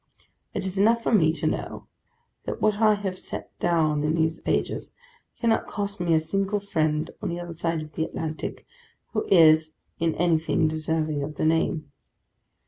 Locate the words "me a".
5.99-6.19